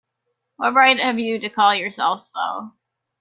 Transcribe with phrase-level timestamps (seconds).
[0.55, 2.71] What right have you to call yourself so?